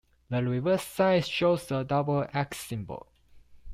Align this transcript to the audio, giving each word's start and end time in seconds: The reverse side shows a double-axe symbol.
The 0.31 0.43
reverse 0.43 0.83
side 0.83 1.27
shows 1.27 1.69
a 1.71 1.83
double-axe 1.83 2.57
symbol. 2.57 3.07